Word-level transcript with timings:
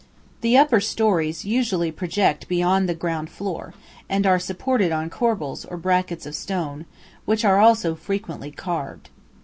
The 0.41 0.57
upper 0.57 0.79
storeys 0.79 1.45
usually 1.45 1.91
project 1.91 2.47
beyond 2.47 2.89
the 2.89 2.95
ground 2.95 3.29
floor, 3.29 3.75
and 4.09 4.25
are 4.25 4.39
supported 4.39 4.91
on 4.91 5.11
corbels 5.11 5.63
or 5.69 5.77
brackets 5.77 6.25
of 6.25 6.33
stone, 6.33 6.87
which 7.25 7.45
also 7.45 7.91
are 7.91 7.95
frequently 7.95 8.49
carved. 8.49 9.11